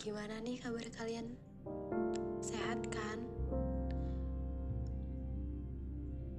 Gimana 0.00 0.40
nih 0.40 0.56
kabar 0.56 0.88
kalian? 0.96 1.36
Sehat 2.40 2.80
kan? 2.88 3.20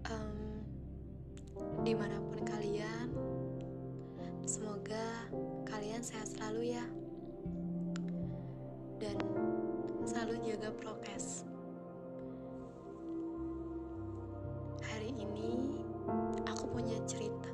Um, 0.09 0.65
di 1.85 1.93
mana 1.93 2.17
pun 2.25 2.41
kalian, 2.41 3.13
semoga 4.49 5.29
kalian 5.69 6.01
sehat 6.01 6.33
selalu 6.33 6.73
ya. 6.73 6.85
Dan 8.97 9.21
selalu 10.09 10.41
jaga 10.41 10.73
prokes. 10.81 11.45
Hari 14.81 15.13
ini 15.13 15.77
aku 16.49 16.65
punya 16.65 16.97
cerita. 17.05 17.53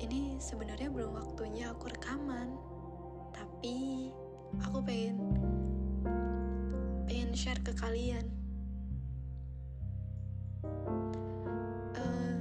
Ini 0.00 0.40
sebenarnya 0.40 0.88
belum 0.88 1.12
waktunya 1.12 1.68
aku 1.76 1.92
rekaman, 1.92 2.56
tapi 3.66 4.14
aku 4.62 4.78
pengen 4.78 5.18
pengen 7.02 7.34
share 7.34 7.58
ke 7.66 7.74
kalian. 7.74 8.22
Eh, 11.98 12.38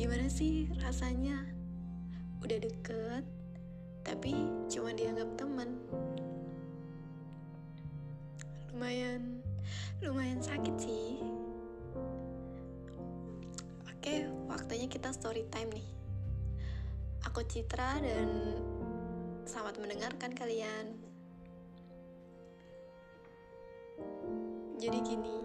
gimana 0.00 0.24
sih 0.24 0.72
rasanya? 0.80 1.36
Udah 2.40 2.56
deket 2.56 3.28
tapi 4.08 4.32
cuma 4.72 4.96
dianggap 4.96 5.28
teman. 5.36 5.76
Lumayan 8.72 9.44
lumayan 10.00 10.40
sakit 10.40 10.76
sih. 10.80 11.20
Oke 13.92 14.32
waktunya 14.48 14.88
kita 14.88 15.12
story 15.12 15.44
time 15.52 15.76
nih. 15.76 15.88
Aku 17.28 17.44
Citra 17.44 18.00
dan 18.00 18.56
selamat 19.44 19.76
mendengarkan 19.76 20.32
kalian. 20.32 20.96
Jadi 24.80 24.98
gini 25.04 25.36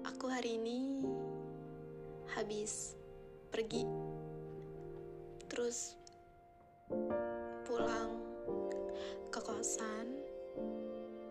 aku 0.00 0.32
hari 0.32 0.56
ini 0.56 1.04
habis 2.32 2.96
pergi 3.52 3.84
terus 5.52 6.00
pulang 7.68 8.16
ke 9.28 9.40
kosan 9.44 10.16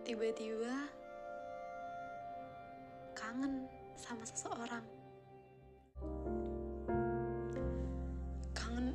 tiba-tiba 0.06 0.86
kangen 3.18 3.66
sama 3.98 4.22
seseorang. 4.22 4.86
Kangen 8.54 8.94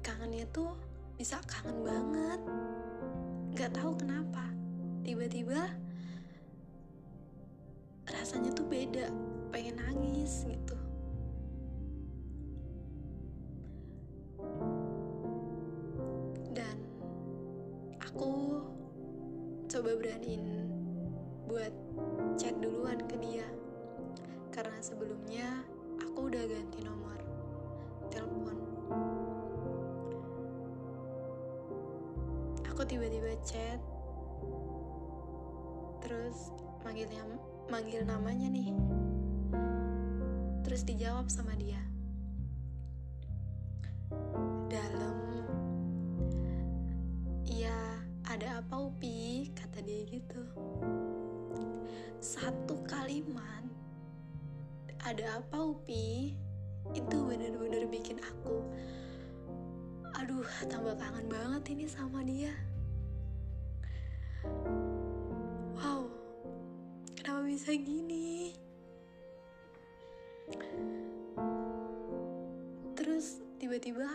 kangennya 0.00 0.48
tuh 0.48 0.87
bisa 1.18 1.42
kangen 1.50 1.82
banget. 1.82 2.40
Nggak 3.50 3.74
tahu 3.74 3.90
kenapa. 3.98 4.54
Tiba-tiba 5.02 5.66
rasanya 8.06 8.54
tuh 8.54 8.62
beda. 8.70 9.10
Pengen 9.50 9.82
nangis 9.82 10.46
gitu. 10.46 10.78
Dan 16.54 16.78
aku 17.98 18.62
coba 19.66 19.90
beraniin 19.98 20.70
buat 21.50 21.74
aku 32.78 32.94
tiba-tiba 32.94 33.34
chat. 33.42 33.82
Terus 35.98 36.54
manggilnya 36.86 37.26
manggil 37.66 38.06
namanya 38.06 38.46
nih. 38.54 38.70
Terus 40.62 40.86
dijawab 40.86 41.26
sama 41.26 41.58
dia. 41.58 41.82
Dalam 44.70 45.18
iya 47.50 47.98
ada 48.30 48.62
apa 48.62 48.78
Upi? 48.78 49.50
kata 49.58 49.82
dia 49.82 50.06
gitu. 50.14 50.38
Satu 52.22 52.78
kalimat 52.86 53.66
ada 55.02 55.42
apa 55.42 55.66
Upi? 55.66 56.30
itu 56.94 57.16
bener-bener 57.26 57.90
bikin 57.90 58.22
aku 58.22 58.62
aduh 60.16 60.46
tambah 60.66 60.96
kangen 60.96 61.28
banget 61.28 61.62
ini 61.76 61.84
sama 61.84 62.24
dia 62.24 62.48
wow 65.78 66.04
kenapa 67.14 67.40
bisa 67.44 67.70
gini? 67.76 68.56
Terus 72.96 73.44
tiba-tiba 73.60 74.08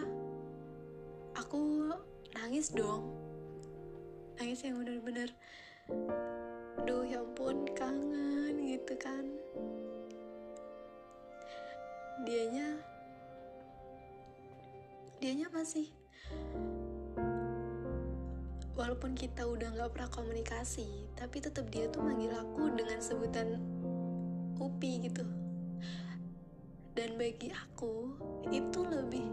aku 1.38 1.93
nangis 2.33 2.73
dong. 2.73 3.13
Nangis 4.41 4.66
yang 4.66 4.81
bener-bener 4.81 5.29
aduh 6.83 7.03
ya 7.07 7.22
ampun 7.22 7.67
kangen 7.77 8.59
gitu 8.63 8.93
kan. 8.97 9.23
Dianya 12.23 12.79
dianya 15.23 15.47
masih 15.53 15.88
walaupun 18.83 19.16
kita 19.16 19.47
udah 19.47 19.79
nggak 19.79 19.95
pernah 19.95 20.11
komunikasi 20.11 21.07
tapi 21.16 21.39
tetap 21.39 21.71
dia 21.71 21.88
tuh 21.88 22.03
manggil 22.03 22.35
aku 22.35 22.67
dengan 22.75 22.99
sebutan 22.99 23.55
upi 24.59 25.07
gitu. 25.07 25.23
Dan 26.91 27.16
bagi 27.16 27.47
aku 27.47 28.11
itu 28.51 28.83
lebih 28.83 29.23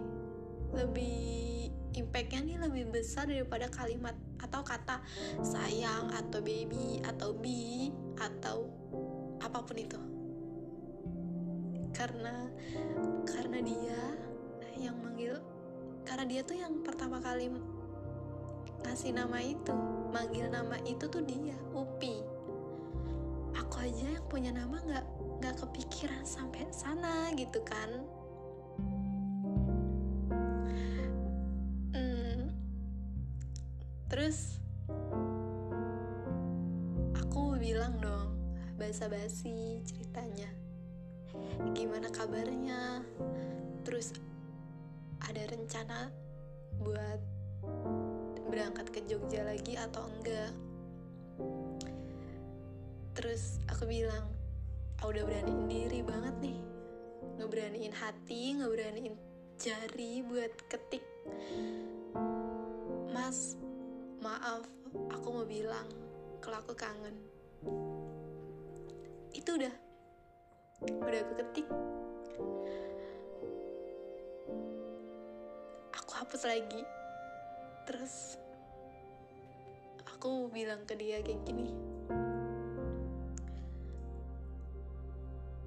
lebih 0.70 1.66
impactnya 1.98 2.46
nih 2.46 2.58
lebih 2.62 2.94
besar 2.94 3.26
daripada 3.26 3.66
kalimat 3.74 4.14
atau 4.38 4.62
kata 4.62 5.02
sayang 5.42 6.14
atau 6.14 6.38
baby 6.38 7.02
atau 7.02 7.34
bi 7.34 7.90
atau 8.22 8.70
apa 9.42 9.66
pun 9.66 9.76
itu. 9.82 9.98
Karena 11.90 12.46
karena 13.26 13.58
dia 13.66 14.00
yang 14.78 14.94
manggil 15.02 15.42
karena 16.06 16.24
dia 16.30 16.40
tuh 16.46 16.54
yang 16.54 16.86
pertama 16.86 17.18
kali 17.18 17.50
ngasih 18.84 19.12
nama 19.12 19.38
itu 19.40 19.76
manggil 20.10 20.50
nama 20.50 20.76
itu 20.82 21.06
tuh 21.06 21.22
dia 21.22 21.56
Upi. 21.72 22.20
Aku 23.56 23.76
aja 23.80 24.18
yang 24.18 24.26
punya 24.26 24.50
nama 24.50 24.80
nggak 24.82 25.06
nggak 25.40 25.56
kepikiran 25.62 26.22
sampai 26.26 26.66
sana 26.68 27.32
gitu 27.38 27.60
kan. 27.64 27.90
Hmm, 31.96 32.52
terus 34.10 34.58
aku 37.16 37.56
bilang 37.56 38.00
dong 38.02 38.36
basa-basi 38.76 39.80
ceritanya. 39.86 40.50
Gimana 41.76 42.10
kabarnya? 42.10 43.06
Terus 43.86 44.12
ada 45.24 45.42
rencana 45.46 46.10
buat 46.80 47.29
berangkat 48.50 48.90
ke 48.90 49.00
Jogja 49.06 49.46
lagi 49.46 49.78
atau 49.78 50.02
enggak. 50.10 50.50
Terus 53.14 53.62
aku 53.70 53.86
bilang 53.86 54.26
aku 54.98 55.14
udah 55.14 55.24
beraniin 55.24 55.70
diri 55.70 56.02
banget 56.02 56.34
nih. 56.42 56.58
Ngeberaniin 57.38 57.94
hati 57.94 58.58
ngeberaniin 58.58 59.14
jari 59.54 60.26
buat 60.26 60.50
ketik. 60.66 61.06
Mas 63.14 63.54
maaf 64.18 64.66
aku 65.14 65.26
mau 65.30 65.46
bilang 65.46 65.86
kalau 66.42 66.58
aku 66.58 66.74
kangen. 66.74 67.14
Itu 69.30 69.54
udah 69.56 69.74
udah 71.06 71.20
aku 71.22 71.34
ketik. 71.38 71.66
Aku 75.94 76.10
hapus 76.18 76.42
lagi 76.50 76.82
terus 77.90 78.38
aku 80.06 80.46
bilang 80.54 80.86
ke 80.86 80.94
dia 80.94 81.18
kayak 81.26 81.42
gini 81.42 81.74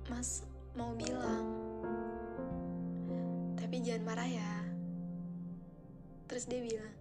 mas 0.08 0.48
mau 0.80 0.96
bilang 0.96 1.74
tapi 3.74 3.90
jangan 3.90 4.06
marah 4.06 4.30
ya. 4.30 4.54
Terus 6.30 6.46
dia 6.46 6.62
bilang 6.62 6.94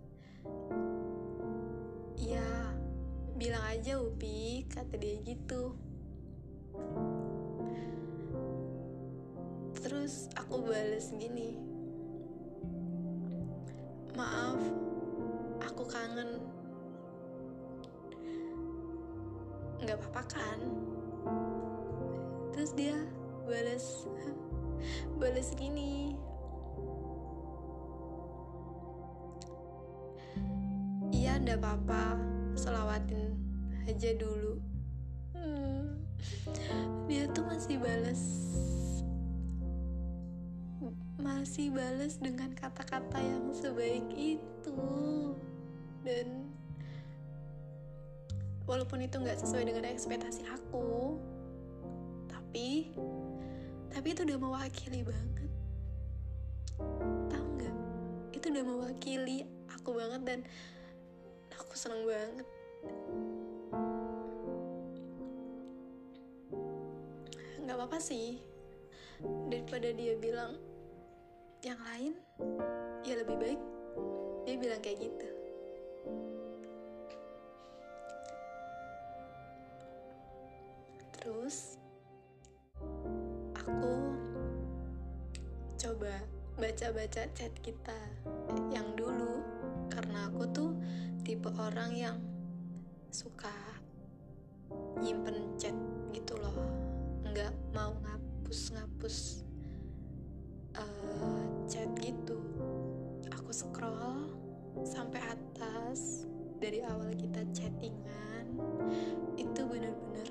iya 2.16 2.48
bilang 3.36 3.60
aja 3.69 4.00
Upi 4.00 4.64
kata 4.72 4.96
dia 4.96 5.20
gitu. 5.20 5.76
Terus 9.84 10.32
aku 10.32 10.64
balas 10.64 11.12
gini 11.12 11.60
maaf 14.16 14.81
aku 15.82 15.99
kangen. 15.99 16.38
Nggak 19.82 19.99
apa-apa 19.99 20.23
kan? 20.31 20.61
Terus 22.55 22.70
dia 22.79 22.94
balas 23.43 24.06
balas 25.19 25.50
gini. 25.58 26.14
Iya 31.11 31.43
ndak 31.43 31.58
apa-apa. 31.58 32.14
Selawatin 32.55 33.34
aja 33.82 34.14
dulu. 34.14 34.62
Hmm. 35.34 35.99
dia 37.11 37.26
tuh 37.34 37.43
masih 37.43 37.82
balas 37.82 38.23
masih 41.19 41.75
balas 41.75 42.23
dengan 42.23 42.55
kata-kata 42.55 43.19
yang 43.19 43.50
sebaik 43.50 44.06
itu 44.14 44.79
dan 46.02 46.50
walaupun 48.66 49.02
itu 49.02 49.19
nggak 49.19 49.38
sesuai 49.43 49.70
dengan 49.70 49.87
ekspektasi 49.87 50.46
aku 50.50 51.19
tapi 52.31 52.94
tapi 53.93 54.08
itu 54.16 54.25
udah 54.25 54.38
mewakili 54.40 55.04
banget. 55.04 55.52
Tahu 57.28 57.46
nggak? 57.60 57.76
Itu 58.32 58.46
udah 58.49 58.64
mewakili 58.64 59.44
aku 59.69 59.90
banget 59.93 60.22
dan 60.25 60.40
aku 61.52 61.76
seneng 61.76 62.08
banget. 62.08 62.48
Nggak 67.60 67.76
apa-apa 67.76 67.98
sih. 68.00 68.40
Daripada 69.52 69.93
dia 69.93 70.16
bilang 70.16 70.56
yang 71.62 71.78
lain 71.78 72.12
ya 73.06 73.14
lebih 73.22 73.38
baik 73.38 73.60
dia 74.43 74.58
bilang 74.58 74.82
kayak 74.82 74.98
gitu 74.98 75.31
terus 81.22 81.78
aku 83.54 83.94
coba 85.78 86.14
baca-baca 86.58 87.26
chat 87.31 87.54
kita 87.62 87.94
yang 88.75 88.90
dulu. 88.99 89.38
Karena 89.87 90.26
aku 90.26 90.43
tuh 90.50 90.70
tipe 91.22 91.46
orang 91.54 91.94
yang 91.94 92.19
suka 93.14 93.55
nyimpen 94.98 95.55
chat 95.55 95.75
gitu 96.10 96.34
loh. 96.38 96.58
Nggak 97.22 97.55
mau 97.70 97.94
ngapus-ngapus 98.02 99.46
uh, 100.75 101.43
chat 101.70 101.88
gitu. 102.02 102.38
Aku 103.31 103.55
scroll 103.55 104.26
sampai 104.82 105.22
atas 105.92 106.24
dari 106.56 106.80
awal 106.88 107.12
kita 107.20 107.44
chattingan 107.52 108.48
itu 109.36 109.60
bener-bener 109.60 110.28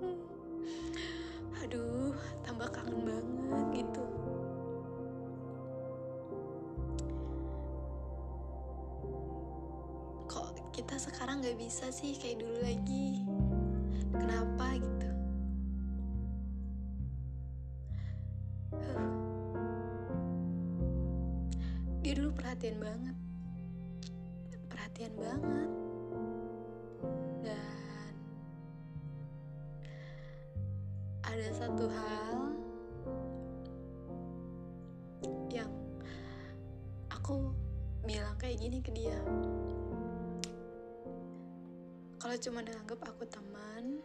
hmm, 0.00 0.16
aduh 1.60 2.16
tambah 2.40 2.72
kangen 2.72 3.04
banget 3.04 3.84
gitu. 3.84 4.04
Kok 10.24 10.72
kita 10.72 10.96
sekarang 10.96 11.44
nggak 11.44 11.60
bisa 11.60 11.92
sih 11.92 12.16
kayak 12.16 12.40
dulu 12.40 12.64
lagi? 12.64 13.20
Kenapa 14.08 14.80
gitu? 14.80 15.10
Dia 22.00 22.12
dulu 22.16 22.32
perhatian 22.32 22.80
banget 22.80 23.21
perhatian 25.02 25.18
banget. 25.18 25.70
Dan 27.42 28.14
ada 31.26 31.48
satu 31.58 31.90
hal 31.90 32.38
yang 35.50 35.72
aku 37.10 37.50
bilang 38.06 38.38
kayak 38.38 38.62
gini 38.62 38.78
ke 38.78 38.94
dia. 38.94 39.18
Kalau 42.22 42.38
cuma 42.38 42.62
dianggap 42.62 43.02
aku 43.02 43.26
teman 43.26 43.98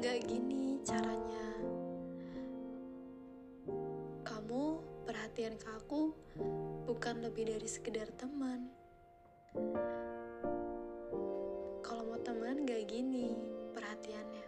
nggak 0.00 0.24
gini 0.24 0.80
caranya. 0.88 1.48
Kamu 4.24 4.62
perhatian 5.04 5.60
ke 5.60 5.68
aku 5.68 6.16
bukan 6.88 7.20
lebih 7.20 7.52
dari 7.52 7.68
sekedar 7.68 8.08
teman 8.16 8.81
kalau 11.84 12.08
mau 12.08 12.16
teman 12.24 12.64
gak 12.64 12.88
gini 12.88 13.36
perhatiannya. 13.76 14.46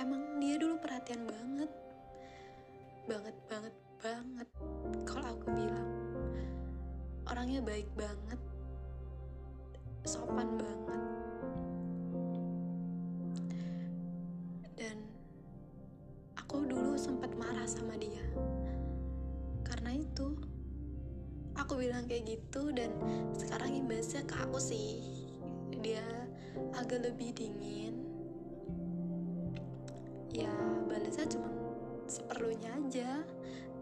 Emang 0.00 0.40
dia 0.40 0.56
dulu 0.56 0.80
perhatian 0.80 1.28
banget. 1.28 1.68
Banget 3.04 3.36
banget 3.44 3.74
banget. 4.00 4.48
Kalau 5.04 5.36
aku 5.36 5.52
bilang 5.52 5.90
orangnya 7.28 7.60
baik 7.60 7.88
banget 7.92 8.40
sopan 10.08 10.56
banget. 10.56 11.02
Dan 14.80 14.96
aku 16.40 16.64
dulu 16.64 16.96
sempat 16.96 17.36
marah 17.36 17.68
sama 17.68 18.00
dia. 18.00 18.24
Karena 19.60 19.92
itu 19.92 20.55
aku 21.56 21.80
bilang 21.80 22.04
kayak 22.04 22.36
gitu 22.36 22.70
dan 22.72 22.92
sekarang 23.36 23.72
imbasnya 23.72 24.22
ke 24.28 24.36
aku 24.36 24.60
sih. 24.60 25.00
Dia 25.80 26.04
agak 26.76 27.04
lebih 27.08 27.32
dingin. 27.32 28.04
Ya 30.32 30.52
balasnya 30.88 31.26
cuma 31.32 31.48
seperlunya 32.06 32.70
aja 32.76 33.10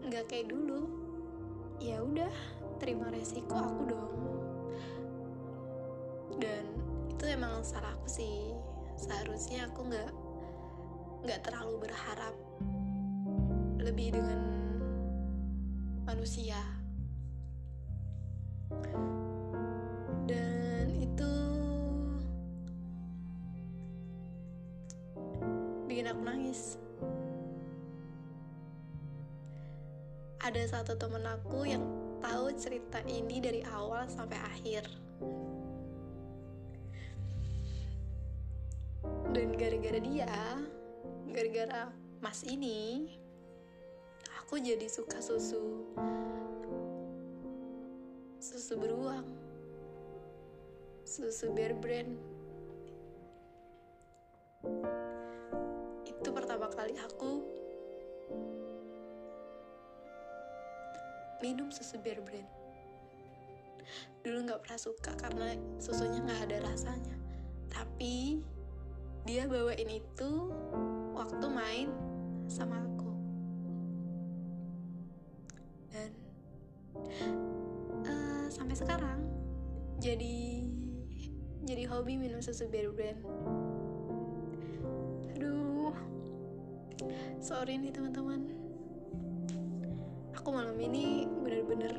nggak 0.07 0.25
kayak 0.31 0.51
dulu. 0.51 0.87
Ya 1.83 1.99
udah 2.01 2.31
terima 2.79 3.11
resiko 3.11 3.55
aku 3.55 3.81
dong. 3.91 4.15
Dan 6.39 6.63
itu 7.11 7.23
emang 7.27 7.63
salah 7.63 7.95
aku 7.95 8.07
sih. 8.07 8.55
Seharusnya 8.95 9.67
aku 9.67 9.91
nggak 9.91 10.11
nggak 11.27 11.41
terlalu 11.43 11.89
berharap 11.89 12.35
lebih 13.81 14.17
dengan 14.17 14.39
manusia 16.05 16.74
dan 20.25 20.89
itu 20.91 21.33
bikin 25.85 26.09
aku 26.09 26.21
nangis. 26.25 26.81
Ada 30.45 30.77
satu 30.77 30.93
temen 30.97 31.25
aku 31.25 31.65
yang 31.65 31.81
tahu 32.21 32.53
cerita 32.53 33.01
ini 33.05 33.41
dari 33.41 33.61
awal 33.65 34.05
sampai 34.05 34.37
akhir. 34.37 34.83
Dan 39.33 39.57
gara-gara 39.57 39.99
dia 39.99 40.35
gara-gara 41.35 41.91
mas 42.23 42.47
ini 42.47 43.11
aku 44.39 44.55
jadi 44.55 44.87
suka 44.87 45.19
susu 45.19 45.83
susu 48.55 48.79
beruang. 48.79 49.27
Susu 51.03 51.51
bear 51.51 51.75
brand. 51.75 52.15
Itu 56.07 56.31
pertama 56.31 56.71
kali 56.71 56.95
aku 56.95 57.43
minum 61.43 61.67
susu 61.67 61.99
bear 61.99 62.23
brand. 62.23 62.47
Dulu 64.23 64.47
nggak 64.47 64.63
pernah 64.63 64.79
suka 64.79 65.11
karena 65.19 65.51
susunya 65.75 66.23
nggak 66.23 66.47
ada 66.47 66.57
rasanya. 66.71 67.15
Tapi 67.67 68.39
dia 69.27 69.51
bawain 69.51 69.99
itu 69.99 70.31
waktu 71.11 71.45
main 71.51 71.91
sama 72.47 72.79
aku. 72.79 73.11
Dan 75.91 77.44
sampai 78.75 78.91
sekarang. 78.91 79.19
Jadi 80.03 80.67
jadi 81.63 81.87
hobi 81.87 82.19
minum 82.19 82.43
susu 82.43 82.67
bear 82.67 82.91
brand 82.91 83.23
aduh. 85.31 85.95
Sorry 87.39 87.79
nih 87.79 87.95
teman-teman. 87.95 88.51
Aku 90.35 90.51
malam 90.51 90.75
ini 90.75 91.23
bener-bener 91.23 91.95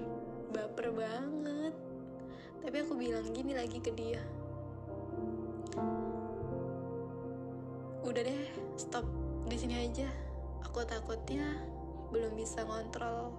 baper 0.52 0.92
banget. 0.92 1.73
Tapi 2.61 2.76
aku 2.85 2.92
bilang 2.92 3.25
gini 3.33 3.56
lagi 3.56 3.80
ke 3.80 3.97
dia. 3.97 4.21
Udah 8.04 8.21
deh 8.21 8.52
stop 8.76 9.09
di 9.49 9.56
sini 9.56 9.80
aja. 9.80 10.12
Aku 10.68 10.85
takutnya 10.85 11.56
belum 12.12 12.37
bisa 12.37 12.68
ngontrol 12.68 13.33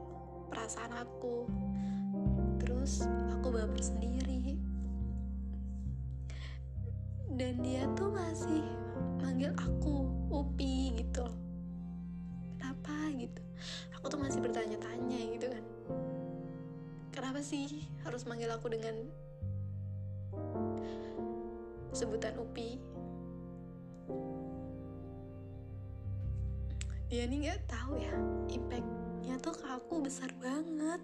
perasaan 0.49 1.05
aku. 1.05 1.45
Terus 2.57 3.05
aku 3.47 3.63
baper 3.63 3.79
sendiri. 3.79 4.59
Dan 7.31 7.63
dia 7.63 7.87
tuh 7.95 8.11
masih 8.11 8.59
manggil 9.23 9.55
aku 9.55 10.03
Upi 10.27 10.99
gitu. 10.99 11.23
Kenapa 12.59 13.07
gitu? 13.15 13.39
Aku 13.95 14.11
tuh 14.11 14.19
masih 14.19 14.43
bertanya-tanya 14.43 15.31
gitu 15.31 15.47
kan. 15.47 15.63
Kenapa 17.15 17.39
sih 17.39 17.87
harus 18.03 18.27
manggil 18.27 18.51
aku 18.51 18.67
dengan 18.67 19.07
sebutan 21.95 22.35
Upi? 22.35 22.83
Dia 27.07 27.23
nih 27.31 27.47
nggak 27.47 27.63
tahu 27.71 27.95
ya 27.95 28.11
impactnya 28.51 29.39
tuh 29.39 29.55
ke 29.55 29.63
aku 29.71 30.03
besar 30.03 30.35
banget 30.43 30.99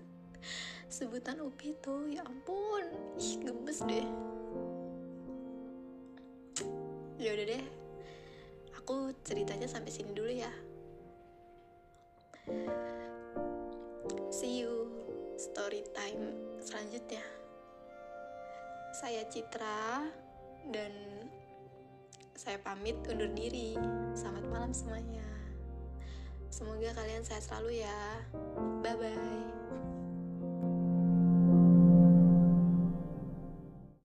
sebutan 0.94 1.42
Upi 1.42 1.74
tuh 1.82 2.06
ya 2.12 2.22
ampun. 2.22 2.86
Ih 3.18 3.34
gemes 3.42 3.80
deh. 3.86 4.08
Ya 7.18 7.30
udah 7.34 7.46
deh. 7.50 7.66
Aku 8.84 9.16
ceritanya 9.26 9.66
sampai 9.66 9.90
sini 9.90 10.12
dulu 10.12 10.30
ya. 10.30 10.52
See 14.30 14.62
you. 14.62 14.92
Story 15.34 15.82
time 15.98 16.58
selanjutnya. 16.62 17.26
Saya 18.94 19.26
Citra 19.26 20.06
dan 20.70 20.94
saya 22.38 22.62
pamit 22.62 23.02
undur 23.10 23.32
diri. 23.34 23.74
Selamat 24.14 24.46
malam 24.46 24.72
semuanya. 24.76 25.26
Semoga 26.54 26.94
kalian 26.94 27.26
sehat 27.26 27.50
selalu 27.50 27.82
ya. 27.82 28.00
Bye 28.86 28.94
bye 28.94 29.83